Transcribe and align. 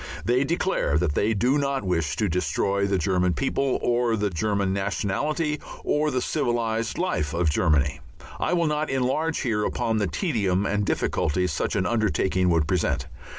They 0.25 0.43
declare 0.43 0.97
that 0.97 1.13
they 1.13 1.35
do 1.35 1.59
not 1.59 1.83
wish 1.83 2.15
to 2.15 2.27
destroy 2.27 2.87
the 2.87 2.97
German 2.97 3.33
people 3.35 3.77
or 3.83 4.15
the 4.15 4.31
German 4.31 4.73
nationality 4.73 5.59
or 5.83 6.09
the 6.09 6.23
civilized 6.23 6.97
life 6.97 7.35
of 7.35 7.51
Germany. 7.51 7.99
I 8.39 8.53
will 8.53 8.65
not 8.65 8.89
enlarge 8.89 9.41
here 9.41 9.63
upon 9.63 9.99
the 9.99 10.07
tedium 10.07 10.65
and 10.65 10.87
difficulties 10.87 11.51
such 11.53 11.75
an 11.75 11.85
undertaking 11.85 12.49
would 12.49 12.67
present. 12.67 13.05